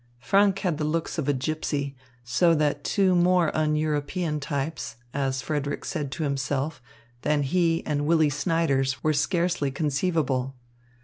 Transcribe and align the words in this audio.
Franck 0.17 0.57
had 0.57 0.79
the 0.79 0.83
looks 0.83 1.19
of 1.19 1.29
a 1.29 1.33
gypsy; 1.35 1.93
so 2.23 2.55
that 2.55 2.83
two 2.83 3.13
more 3.13 3.55
un 3.55 3.75
European 3.75 4.39
types, 4.39 4.95
as 5.13 5.43
Frederick 5.43 5.85
said 5.85 6.11
to 6.13 6.23
himself, 6.23 6.81
than 7.21 7.43
he 7.43 7.85
and 7.85 8.07
Willy 8.07 8.31
Snyders 8.31 9.03
were 9.03 9.13
scarcely 9.13 9.69
conceivable. 9.69 10.55